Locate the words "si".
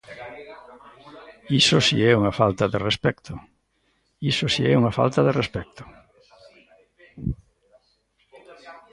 1.87-1.97, 4.53-4.61